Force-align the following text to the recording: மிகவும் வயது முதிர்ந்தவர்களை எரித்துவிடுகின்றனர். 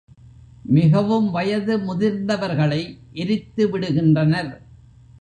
மிகவும் 0.69 1.27
வயது 1.31 1.77
முதிர்ந்தவர்களை 1.77 2.81
எரித்துவிடுகின்றனர். 3.13 4.51